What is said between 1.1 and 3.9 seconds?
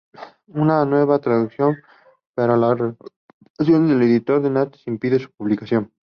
traducción, pero la Revocación